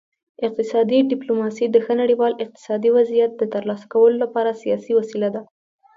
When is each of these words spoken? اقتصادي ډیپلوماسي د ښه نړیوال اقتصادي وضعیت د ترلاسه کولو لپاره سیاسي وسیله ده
اقتصادي 0.45 0.99
ډیپلوماسي 1.11 1.65
د 1.69 1.75
ښه 1.85 1.93
نړیوال 2.01 2.33
اقتصادي 2.43 2.89
وضعیت 2.97 3.31
د 3.37 3.43
ترلاسه 3.53 3.85
کولو 3.93 4.15
لپاره 4.23 4.59
سیاسي 4.63 4.91
وسیله 4.99 5.29
ده 5.35 5.41